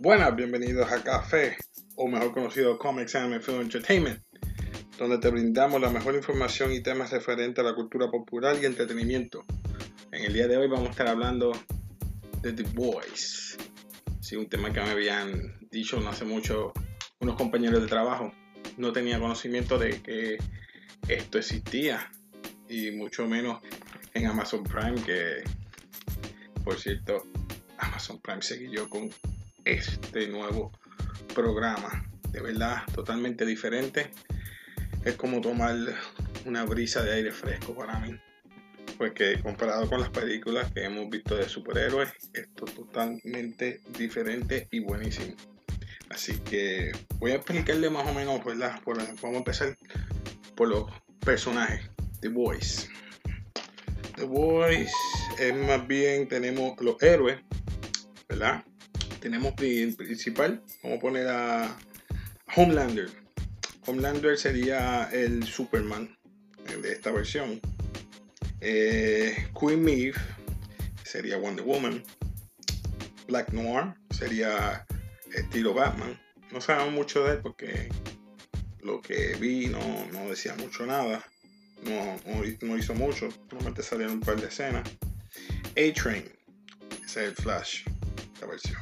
Buenas, 0.00 0.36
bienvenidos 0.36 0.92
a 0.92 1.02
Café, 1.02 1.56
o 1.96 2.06
mejor 2.06 2.32
conocido 2.32 2.78
Comics 2.78 3.16
Anime 3.16 3.40
Film 3.40 3.62
Entertainment, 3.62 4.22
donde 4.96 5.18
te 5.18 5.28
brindamos 5.28 5.80
la 5.80 5.90
mejor 5.90 6.14
información 6.14 6.72
y 6.72 6.80
temas 6.80 7.10
referentes 7.10 7.64
a 7.64 7.68
la 7.68 7.74
cultura 7.74 8.08
popular 8.08 8.56
y 8.62 8.66
entretenimiento. 8.66 9.44
En 10.12 10.24
el 10.24 10.32
día 10.32 10.46
de 10.46 10.56
hoy 10.56 10.68
vamos 10.68 10.86
a 10.86 10.90
estar 10.92 11.08
hablando 11.08 11.50
de 12.42 12.52
The 12.52 12.62
Boys, 12.74 13.58
sí, 14.20 14.36
un 14.36 14.48
tema 14.48 14.72
que 14.72 14.80
me 14.80 14.90
habían 14.90 15.58
dicho 15.72 15.98
no 15.98 16.10
hace 16.10 16.24
mucho 16.24 16.72
unos 17.18 17.34
compañeros 17.34 17.82
de 17.82 17.88
trabajo. 17.88 18.32
No 18.76 18.92
tenía 18.92 19.18
conocimiento 19.18 19.78
de 19.78 20.00
que 20.00 20.38
esto 21.08 21.38
existía, 21.38 22.08
y 22.68 22.92
mucho 22.92 23.26
menos 23.26 23.60
en 24.14 24.26
Amazon 24.26 24.62
Prime, 24.62 25.02
que 25.02 25.42
por 26.62 26.78
cierto, 26.78 27.24
Amazon 27.78 28.20
Prime 28.20 28.42
seguí 28.42 28.72
con 28.88 29.10
este 29.68 30.28
nuevo 30.28 30.72
programa. 31.34 32.04
De 32.30 32.40
verdad, 32.40 32.82
totalmente 32.94 33.44
diferente. 33.44 34.10
Es 35.04 35.14
como 35.14 35.40
tomar 35.40 35.76
una 36.46 36.64
brisa 36.64 37.02
de 37.02 37.14
aire 37.14 37.32
fresco 37.32 37.74
para 37.74 37.98
mí. 38.00 38.18
Porque 38.96 39.40
comparado 39.40 39.88
con 39.88 40.00
las 40.00 40.10
películas 40.10 40.72
que 40.72 40.84
hemos 40.84 41.08
visto 41.08 41.36
de 41.36 41.48
superhéroes, 41.48 42.10
esto 42.32 42.64
es 42.64 42.74
totalmente 42.74 43.80
diferente 43.96 44.66
y 44.70 44.80
buenísimo. 44.80 45.34
Así 46.10 46.38
que 46.38 46.92
voy 47.18 47.32
a 47.32 47.36
explicarle 47.36 47.90
más 47.90 48.06
o 48.08 48.14
menos, 48.14 48.44
¿verdad? 48.44 48.80
vamos 48.84 49.22
a 49.22 49.36
empezar 49.36 49.76
por 50.56 50.68
los 50.68 50.90
personajes. 51.20 51.88
The 52.20 52.28
Boys. 52.28 52.88
The 54.16 54.24
Boys 54.24 54.90
es 55.38 55.54
más 55.54 55.86
bien, 55.86 56.26
tenemos 56.26 56.80
los 56.80 57.00
héroes, 57.02 57.38
¿verdad? 58.28 58.64
Tenemos 59.20 59.54
principal, 59.54 60.62
vamos 60.82 60.98
a 60.98 61.00
poner 61.00 61.28
a 61.28 61.76
Homelander. 62.56 63.10
Homelander 63.86 64.36
sería 64.38 65.08
el 65.12 65.44
Superman 65.44 66.16
de 66.82 66.92
esta 66.92 67.10
versión. 67.10 67.60
Eh, 68.60 69.48
Queen 69.58 69.82
Maeve 69.82 70.14
sería 71.04 71.36
Wonder 71.38 71.64
Woman. 71.64 72.02
Black 73.26 73.52
Noir 73.52 73.94
sería 74.10 74.86
estilo 75.34 75.74
Batman. 75.74 76.18
No 76.50 76.60
sabemos 76.60 76.92
mucho 76.92 77.24
de 77.24 77.32
él 77.34 77.40
porque 77.42 77.88
lo 78.80 79.00
que 79.00 79.36
vi 79.36 79.66
no, 79.66 80.28
decía 80.28 80.54
mucho 80.56 80.86
nada. 80.86 81.24
No, 81.82 82.16
no, 82.62 82.76
hizo 82.76 82.94
mucho. 82.94 83.28
Solamente 83.50 83.82
salieron 83.82 84.14
un 84.14 84.20
par 84.20 84.40
de 84.40 84.48
escenas. 84.48 84.88
A-Train. 85.76 86.24
Es 87.04 87.16
el 87.16 87.34
Flash. 87.34 87.84
La 88.40 88.46
versión. 88.46 88.80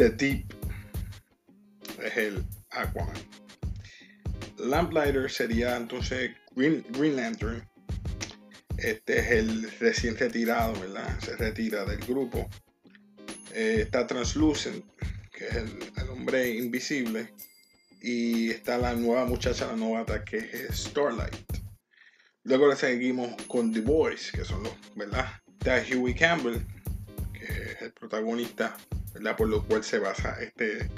The 0.00 0.08
Deep 0.08 0.54
es 2.02 2.16
el 2.16 2.42
Aquaman. 2.70 3.22
Lamplighter 4.56 5.30
sería 5.30 5.76
entonces 5.76 6.30
Green, 6.56 7.16
Lantern. 7.16 7.68
Este 8.78 9.18
es 9.18 9.30
el 9.30 9.70
recién 9.78 10.16
retirado, 10.16 10.72
¿verdad? 10.80 11.20
Se 11.20 11.36
retira 11.36 11.84
del 11.84 11.98
grupo. 11.98 12.48
Eh, 13.52 13.82
está 13.82 14.06
Translucent, 14.06 14.82
que 15.30 15.48
es 15.48 15.56
el, 15.56 16.08
hombre 16.08 16.48
invisible. 16.48 17.34
Y 18.00 18.52
está 18.52 18.78
la 18.78 18.94
nueva 18.94 19.26
muchacha, 19.26 19.66
la 19.66 19.76
novata, 19.76 20.24
que 20.24 20.38
es 20.38 20.78
Starlight. 20.78 21.36
Luego 22.44 22.68
le 22.68 22.76
seguimos 22.76 23.36
con 23.48 23.70
The 23.70 23.82
Boys, 23.82 24.32
que 24.32 24.46
son 24.46 24.62
los, 24.62 24.72
¿verdad? 24.96 25.26
Está 25.58 25.84
Huey 25.94 26.14
Campbell, 26.14 26.62
que 27.34 27.44
es 27.44 27.82
el 27.82 27.92
protagonista 27.92 28.74
por 29.36 29.48
lo 29.48 29.64
cual 29.64 29.84
se 29.84 29.98
basa 29.98 30.40
este, 30.40 30.88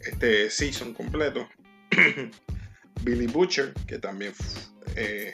este 0.00 0.50
season 0.50 0.94
completo. 0.94 1.48
Billy 3.02 3.26
Butcher, 3.26 3.72
que 3.86 3.98
también 3.98 4.32
eh, 4.96 5.32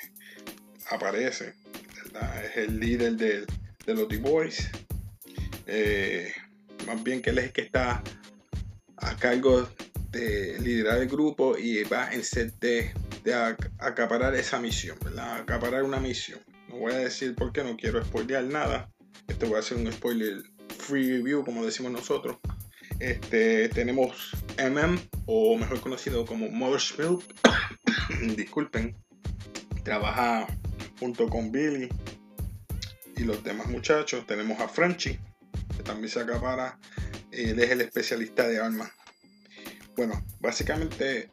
aparece, 0.91 1.55
es 2.45 2.57
el 2.57 2.81
líder 2.81 3.17
de, 3.17 3.47
los 3.87 4.09
The 4.09 4.17
Boys. 4.19 4.71
Eh, 5.67 6.33
más 6.87 7.03
bien 7.03 7.21
que 7.21 7.31
él 7.31 7.39
es 7.39 7.45
el 7.47 7.53
que 7.53 7.63
está 7.63 8.03
a 8.97 9.17
cargo 9.17 9.69
de 10.11 10.59
liderar 10.61 10.99
el 10.99 11.09
grupo 11.09 11.59
y 11.59 11.83
va 11.85 12.11
en 12.13 12.25
set 12.25 12.59
de, 12.61 12.93
acaparar 13.79 14.35
esa 14.35 14.59
misión, 14.59 14.97
¿verdad? 15.05 15.41
Acaparar 15.41 15.83
una 15.83 16.01
misión. 16.01 16.41
No 16.69 16.79
voy 16.79 16.95
a 16.95 16.99
decir 16.99 17.35
por 17.35 17.53
qué, 17.53 17.63
no 17.63 17.77
quiero 17.77 18.03
spoilear 18.03 18.45
nada. 18.45 18.91
Esto 19.27 19.51
va 19.51 19.59
a 19.59 19.63
ser 19.63 19.77
un 19.77 19.93
spoiler 19.93 20.43
free 20.89 21.19
review, 21.19 21.45
como 21.45 21.65
decimos 21.65 21.93
nosotros. 21.93 22.39
Este, 22.99 23.69
tenemos 23.69 24.33
MM, 24.57 24.99
o 25.27 25.57
mejor 25.59 25.81
conocido 25.81 26.25
como 26.25 26.49
Mother's 26.49 26.99
Milk. 26.99 27.23
Disculpen. 28.37 28.97
Trabaja 29.85 30.47
junto 30.99 31.29
con 31.29 31.53
Billy 31.53 31.89
y 33.17 33.25
los 33.25 33.45
demás 33.45 33.69
muchachos. 33.69 34.27
Tenemos 34.27 34.59
a 34.61 34.69
Frenchy, 34.69 35.19
que 35.77 35.83
también 35.83 36.09
se 36.09 36.21
acapara. 36.21 36.79
Él 37.31 37.59
es 37.61 37.71
el 37.71 37.83
especialista 37.83 38.49
de 38.49 38.59
armas. 38.59 38.91
Bueno, 39.95 40.25
básicamente 40.41 41.31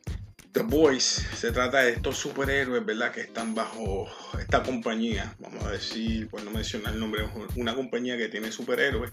The 0.55 0.61
Boys 0.61 1.03
se 1.03 1.51
trata 1.51 1.79
de 1.79 1.91
estos 1.91 2.17
superhéroes, 2.17 2.85
¿verdad? 2.85 3.11
Que 3.11 3.19
están 3.19 3.53
bajo 3.53 4.07
esta 4.39 4.63
compañía, 4.63 5.35
vamos 5.37 5.61
a 5.65 5.71
decir, 5.71 6.29
por 6.29 6.41
no 6.43 6.51
mencionar 6.51 6.93
el 6.93 6.99
nombre, 7.01 7.27
una 7.57 7.75
compañía 7.75 8.17
que 8.17 8.29
tiene 8.29 8.53
superhéroes 8.53 9.11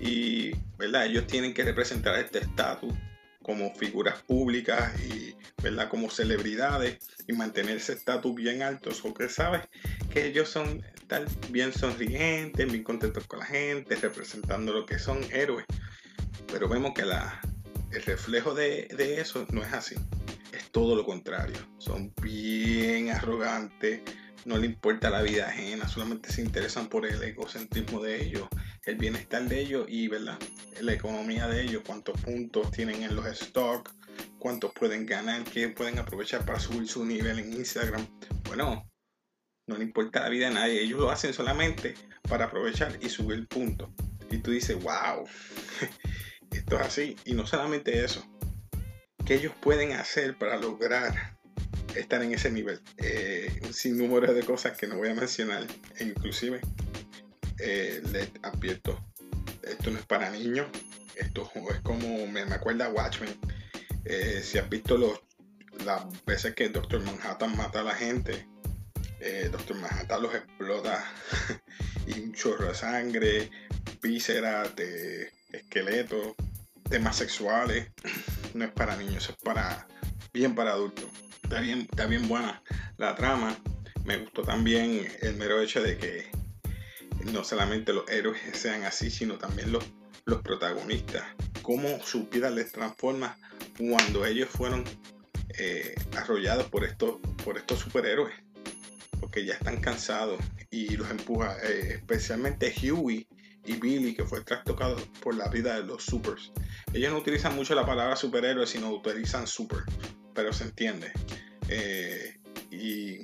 y, 0.00 0.50
¿verdad? 0.78 1.06
Ellos 1.06 1.28
tienen 1.28 1.54
que 1.54 1.62
representar 1.62 2.18
este 2.18 2.40
estatus 2.40 2.92
como 3.40 3.72
figuras 3.76 4.20
públicas 4.22 4.92
y, 5.00 5.36
¿verdad? 5.62 5.88
Como 5.88 6.10
celebridades 6.10 6.98
y 7.28 7.34
mantener 7.34 7.76
ese 7.76 7.92
estatus 7.92 8.34
bien 8.34 8.64
alto. 8.64 8.90
O 9.04 9.14
que 9.14 9.28
sabes 9.28 9.68
que 10.12 10.26
ellos 10.26 10.48
son 10.48 10.84
tal 11.06 11.28
bien 11.50 11.72
sonrientes, 11.72 12.66
bien 12.66 12.82
contentos 12.82 13.28
con 13.28 13.38
la 13.38 13.46
gente, 13.46 13.94
representando 13.94 14.72
lo 14.72 14.86
que 14.86 14.98
son 14.98 15.20
héroes. 15.30 15.66
Pero 16.50 16.68
vemos 16.68 16.94
que 16.94 17.02
el 17.02 18.02
reflejo 18.02 18.54
de, 18.56 18.88
eso 19.20 19.46
no 19.52 19.62
es 19.62 19.72
así 19.72 19.94
todo 20.72 20.94
lo 20.96 21.04
contrario. 21.04 21.56
Son 21.78 22.12
bien 22.22 23.10
arrogantes, 23.10 24.02
no 24.44 24.56
le 24.56 24.66
importa 24.66 25.10
la 25.10 25.22
vida 25.22 25.48
ajena, 25.48 25.88
solamente 25.88 26.32
se 26.32 26.42
interesan 26.42 26.88
por 26.88 27.06
el 27.06 27.22
egocentrismo 27.22 28.00
de 28.00 28.22
ellos, 28.22 28.48
el 28.84 28.96
bienestar 28.96 29.42
de 29.48 29.60
ellos 29.60 29.86
y 29.88 30.08
¿verdad? 30.08 30.38
la 30.80 30.92
economía 30.92 31.46
de 31.46 31.62
ellos, 31.62 31.82
cuántos 31.86 32.20
puntos 32.20 32.70
tienen 32.70 33.02
en 33.02 33.14
los 33.14 33.26
stocks, 33.26 33.92
cuántos 34.38 34.72
pueden 34.72 35.06
ganar, 35.06 35.44
qué 35.44 35.68
pueden 35.68 35.98
aprovechar 35.98 36.44
para 36.44 36.58
subir 36.58 36.88
su 36.88 37.04
nivel 37.04 37.38
en 37.38 37.52
Instagram. 37.52 38.06
Bueno, 38.44 38.90
no 39.66 39.76
le 39.76 39.84
importa 39.84 40.20
la 40.20 40.28
vida 40.28 40.48
a 40.48 40.52
nadie, 40.52 40.82
ellos 40.82 41.00
lo 41.00 41.10
hacen 41.10 41.32
solamente 41.32 41.94
para 42.28 42.46
aprovechar 42.46 42.98
y 43.00 43.08
subir 43.08 43.46
puntos. 43.46 43.90
Y 44.30 44.38
tú 44.38 44.52
dices, 44.52 44.80
wow, 44.82 45.26
esto 46.50 46.76
es 46.76 46.86
así. 46.86 47.16
Y 47.24 47.34
no 47.34 47.46
solamente 47.46 48.04
eso, 48.04 48.24
¿Qué 49.30 49.36
ellos 49.36 49.54
pueden 49.60 49.92
hacer 49.92 50.36
para 50.36 50.56
lograr 50.56 51.36
estar 51.94 52.20
en 52.20 52.34
ese 52.34 52.50
nivel? 52.50 52.80
Eh, 52.96 53.60
un 53.62 53.72
sinnúmero 53.72 54.34
de 54.34 54.42
cosas 54.42 54.76
que 54.76 54.88
no 54.88 54.96
voy 54.96 55.10
a 55.10 55.14
mencionar, 55.14 55.64
e 56.00 56.02
inclusive 56.02 56.60
eh, 57.60 58.02
les 58.10 58.28
advierto, 58.42 59.00
esto 59.62 59.92
no 59.92 60.00
es 60.00 60.04
para 60.06 60.30
niños, 60.30 60.66
esto 61.14 61.48
es 61.70 61.80
como, 61.82 62.26
me, 62.26 62.44
me 62.44 62.56
acuerda 62.56 62.88
Watchmen, 62.88 63.32
eh, 64.04 64.40
si 64.42 64.58
has 64.58 64.68
visto 64.68 64.98
los, 64.98 65.20
las 65.84 66.02
veces 66.24 66.56
que 66.56 66.68
Doctor 66.68 67.00
Manhattan 67.04 67.56
mata 67.56 67.82
a 67.82 67.84
la 67.84 67.94
gente, 67.94 68.48
eh, 69.20 69.48
Doctor 69.52 69.76
Manhattan 69.76 70.22
los 70.24 70.34
explota 70.34 71.04
y 72.08 72.18
un 72.18 72.32
chorro 72.32 72.66
de 72.66 72.74
sangre, 72.74 73.48
vísceras, 74.02 74.74
de 74.74 75.30
esqueletos, 75.52 76.34
temas 76.90 77.14
sexuales 77.14 77.92
no 78.54 78.64
es 78.64 78.70
para 78.72 78.96
niños, 78.96 79.28
es 79.28 79.36
para 79.36 79.86
bien 80.32 80.54
para 80.54 80.72
adultos. 80.72 81.06
Está 81.42 81.60
bien, 81.60 81.88
bien 82.08 82.28
buena 82.28 82.62
la 82.96 83.14
trama. 83.14 83.56
Me 84.04 84.18
gustó 84.18 84.42
también 84.42 85.06
el 85.20 85.36
mero 85.36 85.60
hecho 85.60 85.82
de 85.82 85.98
que 85.98 86.30
no 87.32 87.44
solamente 87.44 87.92
los 87.92 88.08
héroes 88.08 88.40
sean 88.52 88.84
así, 88.84 89.10
sino 89.10 89.36
también 89.38 89.72
los, 89.72 89.84
los 90.24 90.42
protagonistas. 90.42 91.24
Cómo 91.62 92.00
su 92.02 92.28
vida 92.28 92.50
les 92.50 92.72
transforma 92.72 93.36
cuando 93.76 94.24
ellos 94.24 94.48
fueron 94.48 94.84
eh, 95.58 95.94
arrollados 96.16 96.68
por 96.68 96.84
estos, 96.84 97.18
por 97.44 97.58
estos 97.58 97.80
superhéroes. 97.80 98.34
Porque 99.18 99.44
ya 99.44 99.54
están 99.54 99.80
cansados 99.80 100.40
y 100.70 100.96
los 100.96 101.10
empuja. 101.10 101.56
Eh, 101.62 101.94
especialmente 101.96 102.72
Huey 102.90 103.26
y 103.64 103.74
Billy, 103.74 104.14
que 104.14 104.24
fue 104.24 104.42
trastocado 104.42 104.96
por 105.22 105.36
la 105.36 105.48
vida 105.48 105.76
de 105.76 105.84
los 105.84 106.04
supers. 106.04 106.52
Ellos 106.92 107.12
no 107.12 107.18
utilizan 107.18 107.54
mucho 107.54 107.74
la 107.74 107.86
palabra 107.86 108.16
superhéroe, 108.16 108.66
sino 108.66 108.90
utilizan 108.90 109.46
super, 109.46 109.80
pero 110.34 110.52
se 110.52 110.64
entiende. 110.64 111.12
Eh, 111.68 112.38
y, 112.70 113.18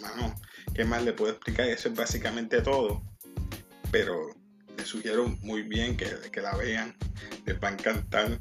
bueno, 0.00 0.34
¿qué 0.74 0.84
más 0.84 1.02
le 1.04 1.12
puedo 1.12 1.32
explicar? 1.32 1.68
Eso 1.68 1.88
es 1.88 1.94
básicamente 1.94 2.62
todo. 2.62 3.02
Pero 3.90 4.34
les 4.76 4.86
sugiero 4.86 5.26
muy 5.42 5.62
bien 5.62 5.96
que, 5.96 6.06
que 6.30 6.40
la 6.40 6.56
vean, 6.56 6.96
les 7.44 7.60
va 7.60 7.68
a 7.68 7.72
encantar. 7.72 8.38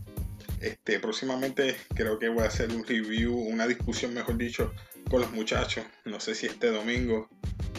Este, 0.62 1.00
próximamente 1.00 1.78
creo 1.96 2.20
que 2.20 2.30
voy 2.30 2.44
a 2.44 2.48
hacer 2.48 2.70
un 2.72 2.86
review, 2.86 3.34
una 3.34 3.66
discusión, 3.66 4.14
mejor 4.14 4.38
dicho, 4.38 4.74
con 5.10 5.22
los 5.22 5.32
muchachos. 5.32 5.86
No 6.06 6.20
sé 6.20 6.36
si 6.36 6.46
este 6.46 6.72
domingo. 6.72 7.30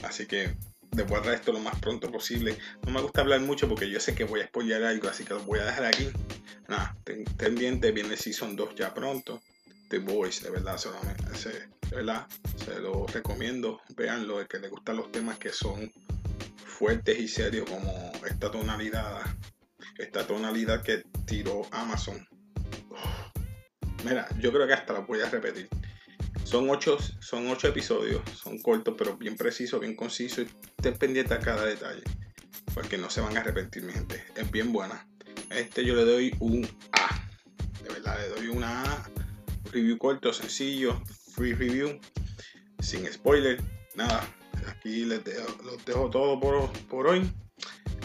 Así 0.02 0.26
que 0.26 0.56
a 0.92 1.22
traer 1.22 1.38
esto 1.38 1.52
lo 1.52 1.60
más 1.60 1.78
pronto 1.80 2.10
posible. 2.10 2.56
No 2.84 2.92
me 2.92 3.00
gusta 3.00 3.20
hablar 3.20 3.40
mucho 3.40 3.68
porque 3.68 3.90
yo 3.90 4.00
sé 4.00 4.14
que 4.14 4.24
voy 4.24 4.40
a 4.40 4.46
spoiler 4.46 4.84
algo, 4.84 5.08
así 5.08 5.24
que 5.24 5.34
lo 5.34 5.40
voy 5.40 5.58
a 5.58 5.64
dejar 5.64 5.86
aquí. 5.86 6.08
Nada, 6.68 6.96
ten 7.04 7.24
pendiente, 7.24 7.92
viene 7.92 8.16
Season 8.16 8.56
2 8.56 8.74
ya 8.74 8.94
pronto. 8.94 9.40
The 9.88 9.98
Voice, 9.98 10.44
de 10.44 10.50
verdad, 10.50 10.78
solamente, 10.78 11.24
de 11.90 11.96
verdad, 11.96 12.26
se 12.64 12.78
lo 12.78 13.08
recomiendo. 13.08 13.80
Veanlo, 13.96 14.40
el 14.40 14.46
que 14.46 14.60
le 14.60 14.68
gustan 14.68 14.96
los 14.96 15.10
temas 15.10 15.36
que 15.38 15.52
son 15.52 15.92
fuertes 16.64 17.18
y 17.18 17.26
serios, 17.26 17.68
como 17.68 18.12
esta 18.24 18.52
tonalidad, 18.52 19.20
esta 19.98 20.24
tonalidad 20.26 20.82
que 20.82 21.02
tiró 21.26 21.62
Amazon. 21.72 22.24
Mira, 24.04 24.28
yo 24.38 24.52
creo 24.52 24.66
que 24.66 24.74
hasta 24.74 24.92
la 24.92 25.00
voy 25.00 25.20
a 25.20 25.28
repetir. 25.28 25.68
Son 26.50 26.68
ocho, 26.68 26.98
son 27.20 27.46
ocho 27.46 27.68
episodios, 27.68 28.22
son 28.34 28.58
cortos, 28.58 28.96
pero 28.98 29.16
bien 29.16 29.36
precisos, 29.36 29.78
bien 29.78 29.94
concisos. 29.94 30.48
Estén 30.76 30.98
pendientes 30.98 31.38
a 31.38 31.38
cada 31.38 31.64
detalle, 31.64 32.02
porque 32.74 32.98
no 32.98 33.08
se 33.08 33.20
van 33.20 33.36
a 33.36 33.40
arrepentir, 33.40 33.84
mi 33.84 33.92
gente. 33.92 34.20
Es 34.34 34.50
bien 34.50 34.72
buena. 34.72 35.06
Este 35.50 35.84
yo 35.84 35.94
le 35.94 36.04
doy 36.04 36.34
un 36.40 36.68
A. 36.90 37.24
De 37.84 37.90
verdad, 37.90 38.18
le 38.18 38.28
doy 38.30 38.48
una 38.48 38.82
A 38.82 39.10
review 39.70 39.96
corto, 39.96 40.32
sencillo, 40.32 41.00
free 41.36 41.54
review, 41.54 42.00
sin 42.80 43.06
spoiler, 43.06 43.62
nada. 43.94 44.28
Aquí 44.66 45.04
les 45.04 45.22
dejo, 45.22 45.56
los 45.62 45.84
dejo 45.84 46.10
todo 46.10 46.40
por, 46.40 46.72
por 46.88 47.06
hoy. 47.06 47.30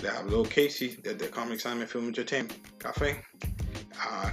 Les 0.03 0.11
habló 0.11 0.43
Casey 0.43 0.99
desde 1.01 1.31
Comics 1.31 1.65
Anime 1.65 1.87
Film 1.87 2.09
Entertainment 2.09 2.77
Café. 2.77 3.25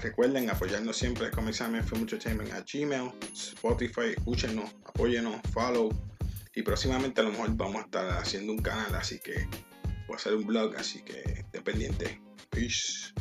Recuerden 0.02 0.50
apoyarnos 0.50 0.96
siempre 0.96 1.30
Comics 1.30 1.60
Anime 1.60 1.82
Film 1.82 2.00
Entertainment 2.00 2.52
a 2.52 2.60
Gmail, 2.60 3.12
Spotify, 3.32 4.14
escúchenos, 4.16 4.70
apóyenos, 4.84 5.40
follow. 5.52 5.90
Y 6.54 6.62
próximamente 6.62 7.20
a 7.20 7.24
lo 7.24 7.30
mejor 7.30 7.56
vamos 7.56 7.76
a 7.76 7.84
estar 7.84 8.10
haciendo 8.19 8.52
un 8.52 8.58
canal, 8.58 8.94
así 8.94 9.19
que 9.20 9.46
voy 10.06 10.14
a 10.14 10.16
hacer 10.16 10.34
un 10.34 10.44
blog, 10.44 10.76
así 10.76 11.02
que 11.02 11.46
dependiente. 11.52 12.20
Peace. 12.50 13.12